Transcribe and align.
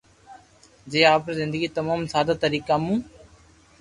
جي 0.91 1.01
آپري 1.11 1.33
زندگي 1.41 1.67
تموم 1.77 1.99
سادا 2.13 2.33
طريقا 2.43 2.75
مون 2.85 2.99